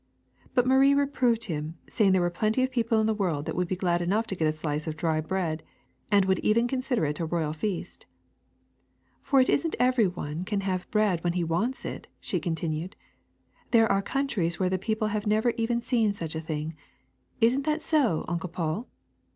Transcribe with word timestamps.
But 0.55 0.65
Marie 0.65 0.95
reproved 0.95 1.43
him, 1.43 1.77
saying 1.87 2.11
there 2.11 2.23
were 2.23 2.31
plenty 2.31 2.63
of 2.63 2.71
people 2.71 2.99
in 2.99 3.05
the 3.05 3.13
world 3.13 3.45
that 3.45 3.55
would 3.55 3.67
be 3.67 3.75
glad 3.75 4.01
enough 4.01 4.25
to 4.25 4.35
get 4.35 4.47
a 4.47 4.51
slice 4.51 4.87
of 4.87 4.97
dry 4.97 5.21
bread 5.21 5.61
and 6.11 6.25
would 6.25 6.39
even 6.39 6.67
consider 6.67 7.05
it 7.05 7.19
a 7.19 7.25
royal 7.27 7.53
feast. 7.53 8.07
*' 8.49 8.79
For 9.21 9.39
it 9.41 9.47
is 9.47 9.63
n 9.63 9.69
't 9.69 9.77
every 9.79 10.07
one 10.07 10.43
can 10.43 10.61
have 10.61 10.89
bread 10.89 11.23
when 11.23 11.33
he 11.33 11.43
wants 11.43 11.85
it,'' 11.85 12.07
she 12.19 12.39
continued. 12.39 12.95
*^ 13.67 13.69
There 13.69 13.91
are 13.91 14.01
countries 14.01 14.57
where 14.59 14.69
the 14.71 14.79
people 14.79 15.09
have 15.09 15.27
never 15.27 15.51
even 15.51 15.83
seen 15.83 16.13
such 16.13 16.33
a 16.33 16.41
thing. 16.41 16.73
Is 17.39 17.55
n't 17.55 17.65
that 17.67 17.83
so. 17.83 18.25
Uncle 18.27 18.49
Paul?" 18.49 18.87